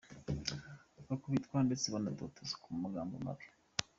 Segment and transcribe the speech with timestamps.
[1.07, 3.47] bakubitwa ndetse banatotezwa mu magambo mabi.